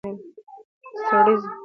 سريزه 1.11 1.49